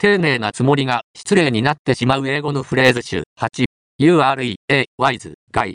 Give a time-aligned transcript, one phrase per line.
[0.00, 3.24] 丁寧なつもりが失礼になってしまう英語のフレーズ集。
[3.36, 3.64] 8
[4.00, 5.66] URE A wise guy